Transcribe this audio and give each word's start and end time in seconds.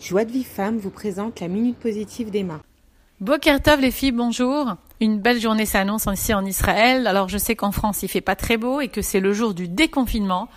Joie 0.00 0.24
de 0.24 0.30
vie 0.30 0.44
femme 0.44 0.78
vous 0.78 0.90
présente 0.90 1.40
la 1.40 1.48
minute 1.48 1.76
positive 1.76 2.30
d'Emma. 2.30 2.60
Bokertov 3.20 3.80
les 3.80 3.90
filles, 3.90 4.12
bonjour. 4.12 4.76
Une 5.00 5.18
belle 5.18 5.40
journée 5.40 5.66
s'annonce 5.66 6.06
ici 6.12 6.32
en 6.32 6.44
Israël. 6.44 7.08
Alors 7.08 7.28
je 7.28 7.36
sais 7.36 7.56
qu'en 7.56 7.72
France 7.72 8.04
il 8.04 8.08
fait 8.08 8.20
pas 8.20 8.36
très 8.36 8.56
beau 8.56 8.80
et 8.80 8.86
que 8.86 9.02
c'est 9.02 9.18
le 9.18 9.32
jour 9.32 9.54
du 9.54 9.66
déconfinement. 9.66 10.48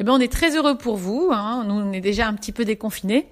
Eh 0.00 0.04
bien 0.04 0.14
on 0.14 0.18
est 0.18 0.32
très 0.32 0.56
heureux 0.56 0.78
pour 0.78 0.96
vous. 0.96 1.28
Hein. 1.30 1.64
Nous 1.66 1.74
on 1.74 1.92
est 1.92 2.00
déjà 2.00 2.26
un 2.26 2.32
petit 2.32 2.52
peu 2.52 2.64
déconfinés. 2.64 3.26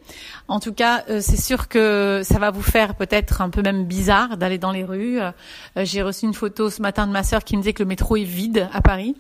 En 0.48 0.60
tout 0.60 0.74
cas 0.74 1.04
euh, 1.08 1.20
c'est 1.22 1.40
sûr 1.40 1.68
que 1.68 2.20
ça 2.24 2.38
va 2.38 2.50
vous 2.50 2.62
faire 2.62 2.94
peut-être 2.94 3.40
un 3.40 3.48
peu 3.48 3.62
même 3.62 3.86
bizarre 3.86 4.36
d'aller 4.36 4.58
dans 4.58 4.72
les 4.72 4.84
rues. 4.84 5.18
Euh, 5.18 5.32
j'ai 5.78 6.02
reçu 6.02 6.26
une 6.26 6.34
photo 6.34 6.68
ce 6.68 6.82
matin 6.82 7.06
de 7.06 7.12
ma 7.12 7.22
sœur 7.22 7.42
qui 7.42 7.56
me 7.56 7.62
disait 7.62 7.72
que 7.72 7.82
le 7.82 7.88
métro 7.88 8.16
est 8.16 8.24
vide 8.24 8.68
à 8.74 8.82
Paris. 8.82 9.16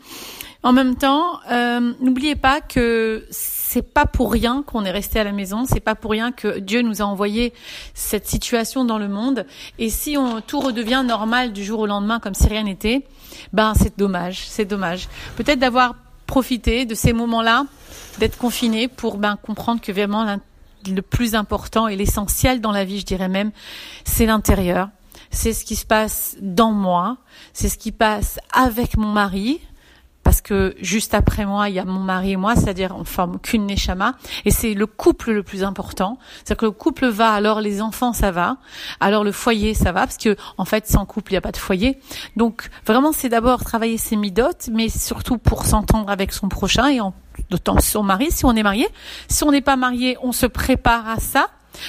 En 0.62 0.72
même 0.72 0.96
temps, 0.96 1.40
euh, 1.50 1.92
n'oubliez 2.00 2.36
pas 2.36 2.62
que 2.62 3.26
c'est 3.74 3.82
pas 3.82 4.06
pour 4.06 4.30
rien 4.30 4.62
qu'on 4.64 4.84
est 4.84 4.92
resté 4.92 5.18
à 5.18 5.24
la 5.24 5.32
maison, 5.32 5.64
c'est 5.66 5.80
pas 5.80 5.96
pour 5.96 6.12
rien 6.12 6.30
que 6.30 6.60
Dieu 6.60 6.82
nous 6.82 7.02
a 7.02 7.04
envoyé 7.06 7.52
cette 7.92 8.28
situation 8.28 8.84
dans 8.84 8.98
le 8.98 9.08
monde. 9.08 9.46
Et 9.80 9.90
si 9.90 10.16
on, 10.16 10.40
tout 10.40 10.60
redevient 10.60 11.02
normal 11.04 11.52
du 11.52 11.64
jour 11.64 11.80
au 11.80 11.86
lendemain 11.86 12.20
comme 12.20 12.34
si 12.34 12.46
rien 12.46 12.62
n'était, 12.62 13.04
ben 13.52 13.72
c'est 13.74 13.98
dommage, 13.98 14.44
c'est 14.46 14.64
dommage. 14.64 15.08
Peut-être 15.34 15.58
d'avoir 15.58 15.96
profité 16.28 16.86
de 16.86 16.94
ces 16.94 17.12
moments-là, 17.12 17.66
d'être 18.20 18.38
confiné 18.38 18.86
pour 18.86 19.16
ben 19.16 19.34
comprendre 19.34 19.80
que 19.80 19.90
vraiment 19.90 20.38
le 20.88 21.02
plus 21.02 21.34
important 21.34 21.88
et 21.88 21.96
l'essentiel 21.96 22.60
dans 22.60 22.70
la 22.70 22.84
vie, 22.84 23.00
je 23.00 23.06
dirais 23.06 23.28
même, 23.28 23.50
c'est 24.04 24.26
l'intérieur. 24.26 24.88
C'est 25.32 25.52
ce 25.52 25.64
qui 25.64 25.74
se 25.74 25.84
passe 25.84 26.36
dans 26.40 26.70
moi, 26.70 27.16
c'est 27.52 27.68
ce 27.68 27.76
qui 27.76 27.90
passe 27.90 28.38
avec 28.52 28.96
mon 28.96 29.10
mari, 29.10 29.60
parce 30.24 30.40
que 30.40 30.74
juste 30.80 31.14
après 31.14 31.44
moi, 31.44 31.68
il 31.68 31.74
y 31.74 31.78
a 31.78 31.84
mon 31.84 32.00
mari 32.00 32.32
et 32.32 32.36
moi, 32.36 32.56
c'est-à-dire 32.56 32.96
on 32.98 33.04
forme 33.04 33.38
qu'une 33.38 33.66
neshama, 33.66 34.14
et 34.44 34.50
c'est 34.50 34.74
le 34.74 34.86
couple 34.86 35.32
le 35.32 35.42
plus 35.42 35.62
important. 35.62 36.18
C'est-à-dire 36.36 36.56
que 36.56 36.64
le 36.64 36.70
couple 36.72 37.06
va, 37.06 37.32
alors 37.32 37.60
les 37.60 37.82
enfants 37.82 38.12
ça 38.12 38.30
va, 38.30 38.56
alors 39.00 39.22
le 39.22 39.32
foyer 39.32 39.74
ça 39.74 39.92
va, 39.92 40.00
parce 40.00 40.16
que 40.16 40.36
en 40.58 40.64
fait 40.64 40.86
sans 40.86 41.04
couple 41.04 41.32
il 41.32 41.34
n'y 41.34 41.38
a 41.38 41.42
pas 41.42 41.52
de 41.52 41.58
foyer. 41.58 42.00
Donc 42.36 42.70
vraiment 42.86 43.12
c'est 43.12 43.28
d'abord 43.28 43.62
travailler 43.62 43.98
ses 43.98 44.16
midotes, 44.16 44.70
mais 44.72 44.88
surtout 44.88 45.38
pour 45.38 45.66
s'entendre 45.66 46.10
avec 46.10 46.32
son 46.32 46.48
prochain 46.48 46.88
et 46.88 47.00
en 47.00 47.14
d'autant 47.50 47.78
son 47.80 48.02
mari 48.02 48.30
si 48.30 48.44
on 48.44 48.56
est 48.56 48.62
marié. 48.62 48.88
Si 49.28 49.44
on 49.44 49.50
n'est 49.50 49.60
pas 49.60 49.76
marié, 49.76 50.16
on 50.22 50.32
se 50.32 50.46
prépare 50.46 51.08
à 51.08 51.18
ça. 51.18 51.48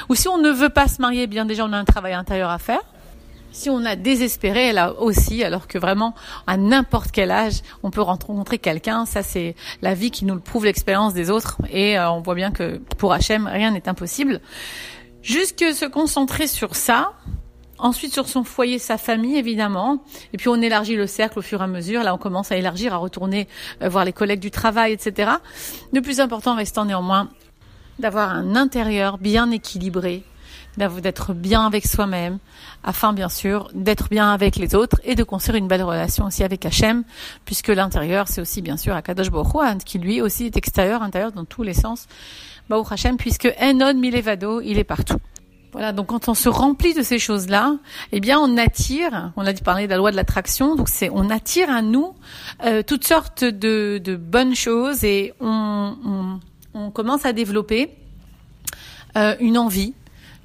Ou 0.10 0.16
si 0.16 0.28
on 0.28 0.40
ne 0.40 0.50
veut 0.50 0.70
pas 0.70 0.88
se 0.88 1.02
marier, 1.02 1.28
bien 1.28 1.46
déjà 1.46 1.64
on 1.64 1.72
a 1.72 1.78
un 1.78 1.86
travail 1.86 2.14
intérieur 2.14 2.50
à 2.50 2.58
faire 2.58 2.82
si 3.56 3.70
on 3.70 3.86
a 3.86 3.96
désespéré 3.96 4.74
là 4.74 4.94
aussi, 5.00 5.44
alors 5.44 5.68
que 5.68 5.78
vraiment 5.78 6.14
à 6.46 6.58
n'importe 6.58 7.12
quel 7.12 7.32
âge, 7.32 7.62
on 7.84 7.90
peut 7.90 8.02
rencontrer 8.02 8.58
quelqu'un, 8.58 9.06
ça 9.06 9.24
c'est 9.24 9.56
la 9.82 9.94
vie 9.94 10.12
qui 10.12 10.26
nous 10.26 10.36
le 10.36 10.42
prouve, 10.42 10.66
l'expérience 10.66 11.14
des 11.14 11.30
autres, 11.30 11.58
et 11.72 11.98
euh, 11.98 12.12
on 12.12 12.22
voit 12.22 12.36
bien 12.36 12.52
que 12.52 12.78
pour 12.98 13.14
Hachem, 13.14 13.48
rien 13.48 13.72
n'est 13.72 13.88
impossible. 13.88 14.42
Juste 15.22 15.58
que 15.58 15.74
se 15.74 15.86
concentrer 15.86 16.48
sur 16.48 16.76
ça, 16.76 17.14
Ensuite, 17.78 18.14
sur 18.14 18.30
son 18.30 18.46
foyer, 18.46 18.80
sa 18.80 18.98
famille, 18.98 19.36
évidemment. 19.36 20.02
Et 20.32 20.38
puis, 20.38 20.48
on 20.48 20.62
élargit 20.62 20.96
le 20.96 21.08
cercle 21.08 21.40
au 21.40 21.42
fur 21.42 21.60
et 21.60 21.66
à 21.66 21.68
mesure. 21.68 22.04
Là, 22.04 22.16
on 22.16 22.18
commence 22.18 22.50
à 22.54 22.56
élargir, 22.56 22.94
à 22.94 22.98
retourner 22.98 23.50
euh, 23.82 23.90
voir 23.90 24.06
les 24.06 24.14
collègues 24.14 24.40
du 24.40 24.50
travail, 24.50 24.94
etc. 24.94 25.32
Le 25.92 26.02
plus 26.02 26.22
important 26.22 26.56
restant 26.56 26.86
néanmoins 26.86 27.30
d'avoir 28.00 28.30
un 28.30 28.56
intérieur 28.56 29.18
bien 29.18 29.52
équilibré, 29.52 30.24
d'être 30.78 31.34
bien 31.34 31.66
avec 31.66 31.86
soi-même, 31.86 32.40
afin 32.84 33.14
bien 33.14 33.30
sûr 33.30 33.70
d'être 33.74 34.10
bien 34.10 34.32
avec 34.32 34.56
les 34.56 34.76
autres 34.76 35.00
et 35.04 35.16
de 35.16 35.24
construire 35.24 35.58
une 35.58 35.68
belle 35.68 35.84
relation 35.84 36.26
aussi 36.26 36.44
avec 36.44 36.66
Hachem, 36.66 37.04
puisque 37.46 37.70
l'intérieur 37.70 38.28
c'est 38.28 38.42
aussi 38.42 38.62
bien 38.62 38.78
sûr 38.78 38.96
Akadosh 38.96 39.30
Baruch 39.30 39.54
Hu, 39.56 39.78
qui 39.86 40.00
lui 40.00 40.22
aussi 40.22 40.46
est 40.46 40.58
extérieur, 40.58 41.02
intérieur 41.02 41.32
dans 41.32 41.46
tous 41.46 41.64
les 41.64 41.74
sens, 41.74 42.08
Baruch 42.70 42.92
Hachem, 42.92 43.18
puisque 43.18 43.54
Enon 43.60 43.94
Milevado, 43.96 44.62
il 44.62 44.78
est 44.78 44.84
partout. 44.84 45.18
Voilà, 45.72 45.92
donc 45.92 46.08
quand 46.08 46.30
on 46.30 46.34
se 46.34 46.48
remplit 46.48 46.94
de 46.94 47.04
ces 47.04 47.20
choses-là, 47.20 47.76
eh 48.14 48.22
bien 48.22 48.40
on 48.40 48.56
attire, 48.56 49.34
on 49.36 49.46
a 49.46 49.54
parlé 49.54 49.88
de 49.88 49.92
la 49.92 49.98
loi 49.98 50.10
de 50.10 50.16
l'attraction, 50.16 50.76
donc 50.76 50.88
c'est 50.88 51.10
on 51.12 51.30
attire 51.30 51.70
à 51.70 51.82
nous 51.82 52.14
euh, 52.64 52.82
toutes 52.82 53.06
sortes 53.06 53.44
de, 53.44 54.02
de, 54.02 54.16
bonnes 54.16 54.56
choses 54.56 55.04
et 55.04 55.34
on, 55.42 55.98
on, 56.06 56.40
on 56.80 56.92
commence 56.92 57.26
à 57.26 57.34
développer 57.34 57.90
euh, 59.18 59.36
une 59.42 59.58
envie, 59.58 59.94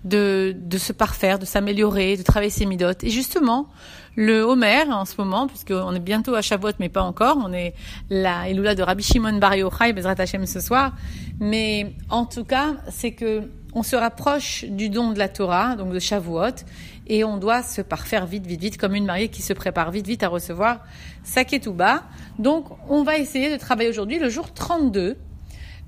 de, 0.04 0.54
de 0.56 0.78
se 0.78 0.92
parfaire, 0.92 1.38
de 1.38 1.44
s'améliorer, 1.44 2.16
de 2.16 2.22
travailler 2.22 2.50
ses 2.50 2.66
midotes. 2.66 3.04
Et 3.04 3.10
justement, 3.10 3.68
le 4.16 4.42
Homer 4.42 4.84
en 4.90 5.04
ce 5.04 5.14
moment, 5.18 5.46
puisqu'on 5.46 5.94
est 5.94 6.00
bientôt 6.00 6.34
à 6.34 6.42
Shavuot, 6.42 6.72
mais 6.78 6.88
pas 6.88 7.02
encore, 7.02 7.38
on 7.44 7.52
est 7.52 7.74
la 8.08 8.48
Elula 8.48 8.74
de 8.74 8.82
Rabbi 8.82 9.02
Shimon 9.02 9.38
Bar 9.38 9.54
Yochai, 9.54 9.92
Bezrat 9.92 10.14
Hashem 10.18 10.46
ce 10.46 10.60
soir. 10.60 10.94
Mais 11.38 11.94
en 12.08 12.24
tout 12.24 12.44
cas, 12.44 12.76
c'est 12.90 13.12
que 13.12 13.42
on 13.72 13.82
se 13.82 13.94
rapproche 13.94 14.64
du 14.64 14.88
don 14.88 15.12
de 15.12 15.18
la 15.18 15.28
Torah, 15.28 15.76
donc 15.76 15.92
de 15.92 15.98
Shavuot, 16.00 16.64
et 17.06 17.22
on 17.24 17.36
doit 17.36 17.62
se 17.62 17.82
parfaire 17.82 18.26
vite, 18.26 18.46
vite, 18.46 18.60
vite, 18.60 18.76
comme 18.78 18.94
une 18.94 19.04
mariée 19.04 19.28
qui 19.28 19.42
se 19.42 19.52
prépare 19.52 19.90
vite, 19.90 20.06
vite 20.06 20.22
à 20.22 20.28
recevoir 20.28 20.80
sa 21.22 21.44
ketouba. 21.44 22.02
Donc, 22.38 22.66
on 22.88 23.02
va 23.04 23.18
essayer 23.18 23.50
de 23.50 23.56
travailler 23.56 23.88
aujourd'hui 23.88 24.18
le 24.18 24.28
jour 24.28 24.52
32. 24.52 25.16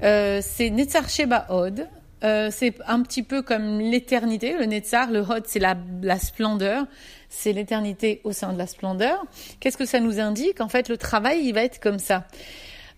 Euh, 0.02 0.40
c'est 0.42 0.70
Netzar 0.70 1.08
Sheba 1.08 1.46
Od, 1.48 1.88
euh, 2.24 2.50
c'est 2.50 2.74
un 2.86 3.02
petit 3.02 3.22
peu 3.22 3.42
comme 3.42 3.80
l'éternité. 3.80 4.56
Le 4.56 4.64
Netzar, 4.64 5.10
le 5.10 5.20
Hod, 5.20 5.44
c'est 5.46 5.58
la, 5.58 6.18
splendeur. 6.18 6.86
C'est 7.28 7.52
l'éternité 7.52 8.20
au 8.24 8.32
sein 8.32 8.52
de 8.52 8.58
la 8.58 8.66
splendeur. 8.66 9.24
Qu'est-ce 9.60 9.76
que 9.76 9.86
ça 9.86 10.00
nous 10.00 10.20
indique? 10.20 10.60
En 10.60 10.68
fait, 10.68 10.88
le 10.88 10.96
travail, 10.96 11.40
il 11.44 11.52
va 11.52 11.62
être 11.62 11.80
comme 11.80 11.98
ça. 11.98 12.26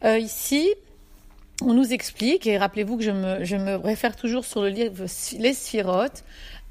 Euh, 0.04 0.18
ici, 0.18 0.68
on 1.62 1.72
nous 1.72 1.92
explique, 1.92 2.46
et 2.46 2.58
rappelez-vous 2.58 2.98
que 2.98 3.04
je 3.04 3.56
me, 3.56 3.76
réfère 3.76 4.16
toujours 4.16 4.44
sur 4.44 4.62
le 4.62 4.68
livre 4.68 5.06
Les 5.38 5.54
Sphirotes. 5.54 6.24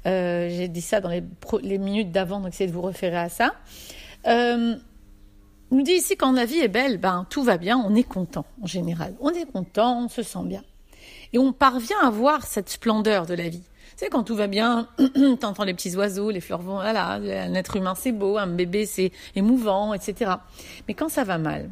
Euh, 0.06 0.48
J'ai 0.50 0.68
dit 0.68 0.82
ça 0.82 1.00
dans 1.00 1.08
les, 1.10 1.78
minutes 1.78 2.12
d'avant, 2.12 2.40
donc 2.40 2.52
essayez 2.52 2.68
de 2.68 2.74
vous 2.74 2.82
référer 2.82 3.16
à 3.16 3.28
ça. 3.28 3.54
On 4.26 5.78
nous 5.78 5.82
dit 5.82 5.92
ici 5.92 6.16
quand 6.16 6.30
la 6.30 6.44
vie 6.44 6.60
est 6.60 6.68
belle, 6.68 6.98
ben 6.98 7.26
tout 7.30 7.42
va 7.42 7.56
bien, 7.56 7.78
on 7.78 7.96
est 7.96 8.04
content 8.04 8.44
en 8.62 8.66
général. 8.66 9.14
On 9.20 9.30
est 9.30 9.50
content, 9.50 10.04
on 10.04 10.08
se 10.08 10.22
sent 10.22 10.44
bien. 10.44 10.62
Et 11.32 11.38
on 11.38 11.52
parvient 11.52 11.98
à 12.02 12.10
voir 12.10 12.46
cette 12.46 12.68
splendeur 12.68 13.26
de 13.26 13.34
la 13.34 13.48
vie. 13.48 13.62
Tu 13.96 14.04
sais, 14.04 14.08
quand 14.08 14.24
tout 14.24 14.34
va 14.34 14.46
bien, 14.46 14.88
t'entends 15.40 15.64
les 15.64 15.74
petits 15.74 15.94
oiseaux, 15.96 16.30
les 16.30 16.40
fleurs 16.40 16.62
vont, 16.62 16.74
voilà, 16.74 17.12
un 17.12 17.54
être 17.54 17.76
humain 17.76 17.94
c'est 17.94 18.12
beau, 18.12 18.38
un 18.38 18.46
bébé 18.46 18.86
c'est 18.86 19.12
émouvant, 19.36 19.94
etc. 19.94 20.32
Mais 20.88 20.94
quand 20.94 21.08
ça 21.08 21.22
va 21.22 21.38
mal, 21.38 21.70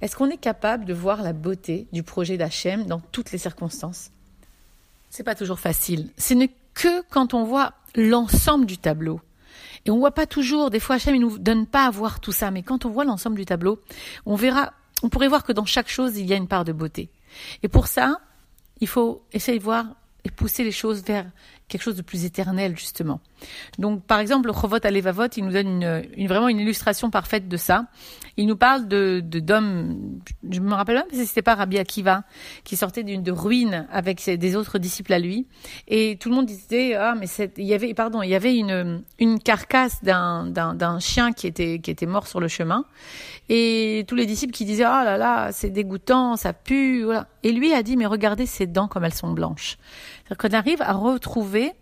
est-ce 0.00 0.16
qu'on 0.16 0.30
est 0.30 0.36
capable 0.36 0.84
de 0.84 0.94
voir 0.94 1.22
la 1.22 1.32
beauté 1.32 1.86
du 1.92 2.02
projet 2.02 2.36
d'Hachem 2.36 2.86
dans 2.86 3.00
toutes 3.00 3.32
les 3.32 3.38
circonstances? 3.38 4.10
C'est 5.10 5.24
pas 5.24 5.34
toujours 5.34 5.58
facile. 5.58 6.10
Ce 6.16 6.34
n'est 6.34 6.50
que 6.74 7.02
quand 7.10 7.34
on 7.34 7.44
voit 7.44 7.74
l'ensemble 7.94 8.66
du 8.66 8.78
tableau. 8.78 9.20
Et 9.84 9.90
on 9.90 9.98
voit 9.98 10.12
pas 10.12 10.26
toujours, 10.26 10.70
des 10.70 10.80
fois 10.80 10.96
Hachem 10.96 11.14
il 11.16 11.20
nous 11.20 11.38
donne 11.38 11.66
pas 11.66 11.86
à 11.86 11.90
voir 11.90 12.20
tout 12.20 12.32
ça, 12.32 12.50
mais 12.50 12.62
quand 12.62 12.84
on 12.84 12.90
voit 12.90 13.04
l'ensemble 13.04 13.36
du 13.36 13.44
tableau, 13.44 13.80
on 14.26 14.36
verra, 14.36 14.72
on 15.02 15.08
pourrait 15.08 15.28
voir 15.28 15.44
que 15.44 15.52
dans 15.52 15.64
chaque 15.64 15.88
chose 15.88 16.16
il 16.16 16.26
y 16.26 16.32
a 16.32 16.36
une 16.36 16.48
part 16.48 16.64
de 16.64 16.72
beauté. 16.72 17.10
Et 17.62 17.68
pour 17.68 17.88
ça, 17.88 18.20
il 18.82 18.88
faut 18.88 19.22
essayer 19.32 19.58
de 19.60 19.62
voir 19.62 19.86
et 20.24 20.30
pousser 20.30 20.64
les 20.64 20.72
choses 20.72 21.04
vers 21.04 21.30
quelque 21.72 21.82
chose 21.82 21.96
de 21.96 22.02
plus 22.02 22.24
éternel 22.24 22.76
justement. 22.76 23.20
Donc 23.78 24.04
par 24.04 24.20
exemple 24.20 24.46
le 24.46 24.52
Chovot 24.52 24.84
Alevavot, 24.84 25.26
il 25.36 25.44
nous 25.44 25.52
donne 25.52 26.04
vraiment 26.28 26.48
une 26.48 26.60
illustration 26.60 27.10
parfaite 27.10 27.48
de 27.48 27.56
ça. 27.56 27.86
Il 28.36 28.46
nous 28.46 28.56
parle 28.56 28.86
de 28.88 29.20
d'hommes, 29.20 30.20
je 30.48 30.60
me 30.60 30.74
rappelle 30.74 30.96
même 30.96 31.04
si 31.12 31.26
c'était 31.26 31.42
pas 31.42 31.54
Rabbi 31.54 31.78
Akiva 31.78 32.24
qui 32.64 32.76
sortait 32.76 33.02
d'une 33.02 33.22
de 33.22 33.32
ruine 33.32 33.86
avec 33.90 34.22
des 34.28 34.56
autres 34.56 34.78
disciples 34.78 35.12
à 35.12 35.18
lui 35.18 35.46
et 35.88 36.16
tout 36.20 36.28
le 36.28 36.34
monde 36.34 36.46
disait 36.46 36.94
ah 36.94 37.14
mais 37.18 37.26
il 37.56 37.64
y 37.64 37.74
avait 37.74 37.94
pardon 37.94 38.22
il 38.22 38.30
y 38.30 38.34
avait 38.34 38.56
une 38.56 39.02
une 39.18 39.38
carcasse 39.38 40.02
d'un 40.02 40.98
chien 41.00 41.32
qui 41.32 41.46
était 41.46 41.78
qui 41.78 41.90
était 41.90 42.06
mort 42.06 42.26
sur 42.26 42.40
le 42.40 42.48
chemin 42.48 42.84
et 43.48 44.04
tous 44.06 44.14
les 44.14 44.26
disciples 44.26 44.52
qui 44.52 44.64
disaient 44.64 44.86
oh 44.86 45.04
là 45.04 45.16
là 45.16 45.50
c'est 45.52 45.70
dégoûtant 45.70 46.36
ça 46.36 46.52
pue 46.52 47.04
voilà 47.04 47.28
et 47.42 47.52
lui 47.52 47.72
a 47.72 47.82
dit 47.82 47.96
mais 47.96 48.06
regardez 48.06 48.46
ses 48.46 48.66
dents 48.66 48.88
comme 48.88 49.04
elles 49.04 49.14
sont 49.14 49.32
blanches. 49.32 49.78
Qu'on 50.38 50.50
arrive 50.50 50.82
à 50.82 50.92
retrouver 50.92 51.72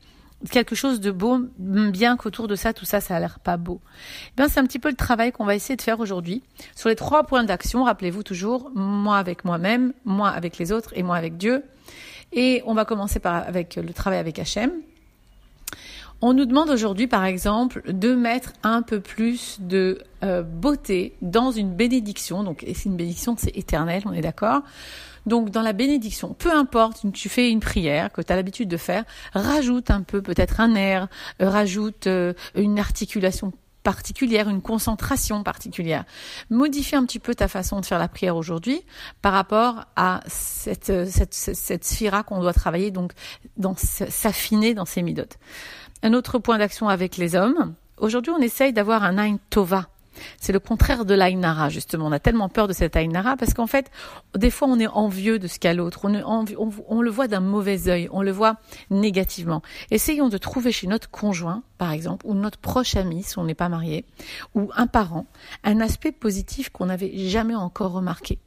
quelque 0.51 0.75
chose 0.75 1.01
de 1.01 1.11
beau, 1.11 1.39
bien 1.59 2.17
qu'autour 2.17 2.49
de 2.49 2.57
ça, 2.57 2.73
tout 2.73 2.85
ça, 2.85 3.01
ça 3.01 3.17
a 3.17 3.21
l'air 3.21 3.39
pas 3.41 3.57
beau. 3.57 3.81
Eh 4.29 4.33
bien, 4.37 4.49
c'est 4.49 4.61
un 4.61 4.65
petit 4.65 4.79
peu 4.79 4.89
le 4.89 4.97
travail 4.97 5.33
qu'on 5.33 5.45
va 5.45 5.55
essayer 5.55 5.77
de 5.77 5.83
faire 5.83 6.01
aujourd'hui 6.01 6.43
sur 6.75 6.89
les 6.89 6.97
trois 6.97 7.25
points 7.25 7.45
d'action. 7.45 7.85
Rappelez-vous 7.85 8.23
toujours, 8.23 8.71
moi 8.75 9.19
avec 9.19 9.45
moi-même, 9.45 9.93
moi 10.05 10.31
avec 10.31 10.59
les 10.59 10.73
autres 10.73 10.93
et 10.97 11.03
moi 11.03 11.17
avec 11.17 11.37
Dieu. 11.37 11.63
Et 12.33 12.63
on 12.65 12.75
va 12.75 12.85
commencer 12.85 13.19
par 13.19 13.47
avec 13.47 13.77
le 13.77 13.93
travail 13.93 14.19
avec 14.19 14.39
Hachem. 14.39 14.71
On 16.23 16.35
nous 16.35 16.45
demande 16.45 16.69
aujourd'hui, 16.69 17.07
par 17.07 17.25
exemple, 17.25 17.83
de 17.93 18.15
mettre 18.15 18.53
un 18.63 18.83
peu 18.83 19.01
plus 19.01 19.59
de 19.61 20.03
euh, 20.23 20.43
beauté 20.43 21.17
dans 21.23 21.51
une 21.51 21.75
bénédiction. 21.75 22.45
Donc, 22.45 22.65
c'est 22.67 22.85
une 22.85 22.97
bénédiction, 22.97 23.37
c'est 23.39 23.57
éternel, 23.57 24.03
on 24.05 24.13
est 24.13 24.21
d'accord. 24.21 24.63
Donc 25.27 25.51
dans 25.51 25.63
la 25.63 25.73
bénédiction, 25.73 26.35
peu 26.35 26.51
importe, 26.51 27.05
tu 27.13 27.29
fais 27.29 27.51
une 27.51 27.61
prière 27.61 28.11
que 28.11 28.23
tu 28.23 28.33
as 28.33 28.37
l'habitude 28.37 28.69
de 28.69 28.77
faire, 28.77 29.05
rajoute 29.35 29.91
un 29.91 30.03
peu 30.03 30.23
peut-être 30.23 30.61
un 30.61 30.75
air, 30.75 31.09
euh, 31.43 31.49
rajoute 31.49 32.07
euh, 32.07 32.33
une 32.55 32.79
articulation 32.79 33.53
particulière, 33.83 34.49
une 34.49 34.63
concentration 34.63 35.43
particulière. 35.43 36.05
Modifie 36.51 36.97
un 36.97 37.05
petit 37.05 37.19
peu 37.19 37.35
ta 37.35 37.49
façon 37.49 37.81
de 37.81 37.87
faire 37.87 37.99
la 37.99 38.09
prière 38.09 38.37
aujourd'hui 38.37 38.83
par 39.23 39.33
rapport 39.33 39.85
à 39.97 40.21
cette, 40.27 41.09
cette, 41.09 41.35
cette 41.35 41.85
sphira 41.85 42.23
qu'on 42.23 42.41
doit 42.41 42.53
travailler, 42.53 42.91
donc 42.91 43.13
dans 43.57 43.75
s'affiner 43.77 44.75
dans 44.75 44.85
ses 44.85 45.03
midotes. 45.03 45.39
Un 46.03 46.15
autre 46.15 46.39
point 46.39 46.59
d'action 46.59 46.89
avec 46.89 47.17
les 47.17 47.35
hommes. 47.37 47.75
Aujourd'hui, 47.99 48.33
on 48.37 48.41
essaye 48.41 48.73
d'avoir 48.73 49.05
un 49.05 49.19
Ain 49.19 49.39
Tova 49.51 49.89
c'est 50.39 50.53
le 50.53 50.61
contraire 50.61 51.05
de 51.05 51.15
l'Ainara, 51.15 51.69
justement. 51.69 52.07
On 52.07 52.13
a 52.13 52.19
tellement 52.19 52.49
peur 52.49 52.69
de 52.69 52.73
cette 52.73 52.97
Aïnara 52.97 53.37
parce 53.37 53.55
qu'en 53.55 53.67
fait, 53.67 53.91
des 54.37 54.51
fois, 54.51 54.69
on 54.69 54.79
est 54.79 54.87
envieux 54.87 55.39
de 55.39 55.47
ce 55.47 55.59
qu'a 55.59 55.75
l'autre. 55.75 56.01
On, 56.05 56.45
on, 56.89 57.03
le 57.03 57.11
voit 57.11 57.29
d'un 57.29 57.41
mauvais 57.41 57.89
œil, 57.89 58.09
on 58.13 58.23
le 58.23 58.33
voit 58.33 58.57
négativement. 58.91 59.63
Essayons 59.91 60.29
de 60.29 60.39
trouver 60.39 60.73
chez 60.73 60.87
notre 60.87 61.11
conjoint, 61.11 61.63
par 61.79 61.93
exemple, 61.93 62.27
ou 62.27 62.35
notre 62.35 62.59
proche 62.59 62.97
ami, 62.97 63.23
si 63.23 63.39
on 63.39 63.45
n'est 63.45 63.55
pas 63.55 63.69
marié, 63.69 64.05
ou 64.55 64.71
un 64.75 64.87
parent, 64.87 65.27
un 65.65 65.81
aspect 65.81 66.13
positif 66.13 66.71
qu'on 66.71 66.87
n'avait 66.87 67.17
jamais 67.29 67.55
encore 67.55 67.93
remarqué. 67.93 68.39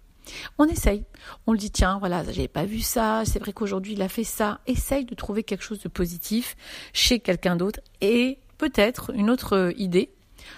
On 0.57 0.65
essaye. 0.65 1.03
On 1.47 1.51
le 1.51 1.57
dit, 1.57 1.71
tiens, 1.71 1.97
voilà, 1.99 2.23
j'avais 2.23 2.47
pas 2.47 2.65
vu 2.65 2.79
ça, 2.79 3.23
c'est 3.25 3.39
vrai 3.39 3.53
qu'aujourd'hui 3.53 3.93
il 3.93 4.01
a 4.01 4.09
fait 4.09 4.23
ça. 4.23 4.59
Essaye 4.67 5.05
de 5.05 5.15
trouver 5.15 5.43
quelque 5.43 5.63
chose 5.63 5.81
de 5.81 5.89
positif 5.89 6.55
chez 6.93 7.19
quelqu'un 7.19 7.55
d'autre 7.55 7.79
et 8.01 8.39
peut-être 8.57 9.11
une 9.13 9.29
autre 9.29 9.73
idée, 9.77 10.09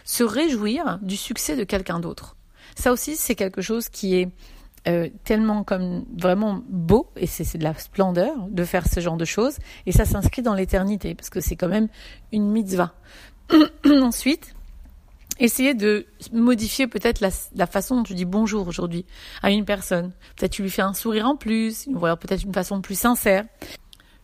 se 0.03 0.23
réjouir 0.23 0.99
du 1.01 1.17
succès 1.17 1.55
de 1.55 1.63
quelqu'un 1.63 1.99
d'autre. 1.99 2.35
Ça 2.75 2.91
aussi, 2.91 3.15
c'est 3.15 3.35
quelque 3.35 3.61
chose 3.61 3.89
qui 3.89 4.15
est 4.15 4.29
euh, 4.87 5.09
tellement 5.23 5.63
comme 5.63 6.05
vraiment 6.15 6.61
beau 6.69 7.09
et 7.15 7.25
c'est 7.25 7.57
de 7.57 7.63
la 7.63 7.73
splendeur 7.73 8.35
de 8.49 8.63
faire 8.63 8.87
ce 8.87 8.99
genre 8.99 9.17
de 9.17 9.25
choses 9.25 9.57
et 9.87 9.91
ça 9.91 10.05
s'inscrit 10.05 10.43
dans 10.43 10.53
l'éternité 10.53 11.15
parce 11.15 11.31
que 11.31 11.39
c'est 11.39 11.55
quand 11.55 11.67
même 11.67 11.87
une 12.31 12.51
mitzvah. 12.51 12.93
Ensuite, 13.85 14.53
essayez 15.39 15.73
de 15.73 16.05
modifier 16.31 16.85
peut-être 16.87 17.19
la, 17.19 17.29
la, 17.55 17.65
façon 17.65 17.97
dont 17.97 18.03
tu 18.03 18.13
dis 18.13 18.25
bonjour 18.25 18.67
aujourd'hui 18.67 19.05
à 19.41 19.49
une 19.49 19.65
personne. 19.65 20.11
Peut-être 20.35 20.51
tu 20.51 20.61
lui 20.61 20.69
fais 20.69 20.83
un 20.83 20.93
sourire 20.93 21.25
en 21.25 21.35
plus, 21.35 21.87
ou 21.87 22.05
alors 22.05 22.17
peut-être 22.17 22.43
une 22.43 22.53
façon 22.53 22.81
plus 22.81 22.99
sincère. 22.99 23.45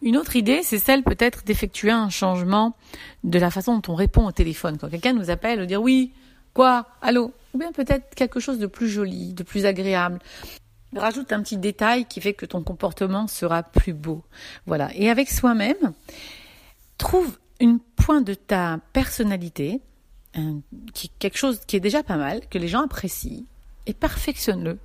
Une 0.02 0.18
autre 0.18 0.36
idée, 0.36 0.62
c'est 0.64 0.80
celle 0.80 1.04
peut-être 1.04 1.44
d'effectuer 1.44 1.92
un 1.92 2.10
changement 2.10 2.76
de 3.24 3.38
la 3.38 3.52
façon 3.52 3.78
dont 3.78 3.94
on 3.94 3.96
répond 3.96 4.26
au 4.26 4.32
téléphone. 4.32 4.78
Quand 4.80 4.90
quelqu'un 4.90 5.14
nous 5.14 5.30
appelle, 5.30 5.60
de 5.60 5.66
dire 5.66 5.82
oui, 5.82 6.12
quoi, 6.54 6.88
allô, 7.02 7.34
ou 7.54 7.58
bien 7.58 7.72
peut-être 7.72 8.16
quelque 8.16 8.40
chose 8.40 8.58
de 8.58 8.66
plus 8.66 8.90
joli, 8.90 9.34
de 9.34 9.44
plus 9.44 9.66
agréable. 9.66 10.20
Rajoute 10.96 11.32
un 11.32 11.42
petit 11.42 11.58
détail 11.58 12.06
qui 12.06 12.20
fait 12.20 12.34
que 12.34 12.46
ton 12.46 12.64
comportement 12.64 13.28
sera 13.28 13.64
plus 13.64 13.94
beau. 13.94 14.24
Voilà. 14.66 14.90
Et 14.96 15.10
avec 15.10 15.30
soi-même, 15.30 15.94
trouve 16.98 17.38
une 17.60 17.80
point 17.80 18.22
de 18.22 18.34
ta 18.34 18.80
personnalité, 18.92 19.82
quelque 21.20 21.38
chose 21.38 21.62
qui 21.68 21.76
est 21.76 21.82
déjà 21.82 22.04
pas 22.04 22.18
mal, 22.18 22.42
que 22.50 22.58
les 22.58 22.68
gens 22.68 22.82
apprécient, 22.82 23.46
et 23.86 23.94
perfectionne-le. 23.94 24.80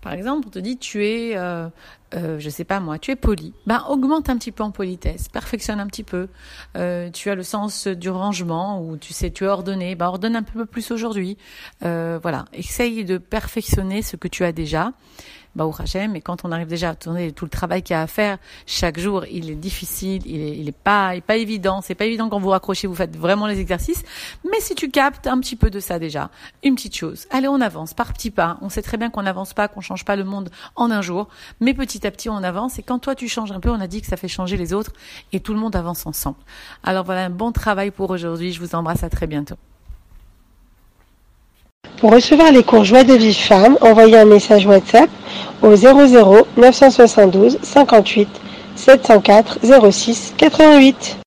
Par 0.00 0.12
exemple, 0.12 0.46
on 0.46 0.50
te 0.50 0.58
dit 0.58 0.78
tu 0.78 1.04
es, 1.04 1.36
euh, 1.36 1.68
euh, 2.14 2.38
je 2.38 2.50
sais 2.50 2.64
pas 2.64 2.80
moi, 2.80 2.98
tu 2.98 3.10
es 3.10 3.16
poli. 3.16 3.52
Ben 3.66 3.84
augmente 3.88 4.28
un 4.28 4.36
petit 4.36 4.52
peu 4.52 4.62
en 4.62 4.70
politesse, 4.70 5.28
perfectionne 5.28 5.80
un 5.80 5.86
petit 5.86 6.02
peu. 6.02 6.28
Euh, 6.76 7.10
tu 7.10 7.30
as 7.30 7.34
le 7.34 7.42
sens 7.42 7.86
du 7.86 8.10
rangement 8.10 8.82
ou 8.82 8.96
tu 8.96 9.12
sais 9.12 9.30
tu 9.30 9.44
es 9.44 9.46
ordonné, 9.46 9.94
ben 9.94 10.06
ordonne 10.06 10.36
un 10.36 10.42
peu 10.42 10.66
plus 10.66 10.90
aujourd'hui. 10.90 11.36
Euh, 11.84 12.18
voilà, 12.20 12.46
essaye 12.52 13.04
de 13.04 13.18
perfectionner 13.18 14.02
ce 14.02 14.16
que 14.16 14.28
tu 14.28 14.44
as 14.44 14.52
déjà 14.52 14.92
bah, 15.56 15.66
au 15.66 15.74
Hachem, 15.76 16.12
mais 16.12 16.20
quand 16.20 16.44
on 16.44 16.52
arrive 16.52 16.68
déjà 16.68 16.90
à 16.90 16.94
tourner 16.94 17.32
tout 17.32 17.44
le 17.44 17.50
travail 17.50 17.82
qu'il 17.82 17.94
y 17.94 17.96
a 17.96 18.02
à 18.02 18.06
faire 18.06 18.38
chaque 18.66 18.98
jour, 18.98 19.24
il 19.30 19.50
est 19.50 19.56
difficile, 19.56 20.22
il 20.24 20.40
est, 20.40 20.56
il 20.56 20.68
est 20.68 20.72
pas, 20.72 21.14
il 21.14 21.18
est 21.18 21.22
pas 21.22 21.36
évident. 21.36 21.80
C'est 21.82 21.94
pas 21.94 22.04
évident 22.04 22.28
quand 22.28 22.38
vous 22.38 22.50
raccrochez, 22.50 22.86
vous 22.86 22.94
faites 22.94 23.16
vraiment 23.16 23.46
les 23.46 23.58
exercices. 23.58 24.02
Mais 24.44 24.60
si 24.60 24.74
tu 24.74 24.90
captes 24.90 25.26
un 25.26 25.40
petit 25.40 25.56
peu 25.56 25.70
de 25.70 25.80
ça 25.80 25.98
déjà, 25.98 26.30
une 26.62 26.76
petite 26.76 26.96
chose. 26.96 27.26
Allez, 27.30 27.48
on 27.48 27.60
avance 27.60 27.94
par 27.94 28.12
petits 28.12 28.30
pas. 28.30 28.58
On 28.62 28.68
sait 28.68 28.82
très 28.82 28.96
bien 28.96 29.10
qu'on 29.10 29.22
n'avance 29.22 29.52
pas, 29.52 29.66
qu'on 29.66 29.80
change 29.80 30.04
pas 30.04 30.16
le 30.16 30.24
monde 30.24 30.50
en 30.76 30.90
un 30.90 31.02
jour, 31.02 31.28
mais 31.58 31.74
petit 32.00 32.06
à 32.06 32.10
petit 32.10 32.28
on 32.28 32.42
avance. 32.42 32.78
Et 32.78 32.82
quand 32.82 32.98
toi 32.98 33.14
tu 33.14 33.28
changes 33.28 33.52
un 33.52 33.60
peu, 33.60 33.70
on 33.70 33.80
a 33.80 33.86
dit 33.86 34.00
que 34.00 34.06
ça 34.06 34.16
fait 34.16 34.28
changer 34.28 34.56
les 34.56 34.72
autres 34.72 34.92
et 35.32 35.40
tout 35.40 35.52
le 35.52 35.60
monde 35.60 35.76
avance 35.76 36.06
ensemble. 36.06 36.38
Alors 36.82 37.04
voilà 37.04 37.26
un 37.26 37.30
bon 37.30 37.52
travail 37.52 37.90
pour 37.90 38.10
aujourd'hui. 38.10 38.52
Je 38.52 38.60
vous 38.60 38.74
embrasse 38.74 39.04
à 39.04 39.10
très 39.10 39.26
bientôt. 39.26 39.56
Pour 41.98 42.12
recevoir 42.12 42.50
les 42.50 42.62
cours 42.62 42.84
Joie 42.84 43.04
de 43.04 43.12
vie 43.12 43.34
femme, 43.34 43.76
envoyez 43.82 44.18
un 44.18 44.24
message 44.24 44.64
WhatsApp 44.66 45.10
au 45.62 45.76
00 45.76 46.46
972 46.56 47.58
58 47.62 48.28
704 48.76 49.58
06 49.90 50.34
88. 50.38 51.18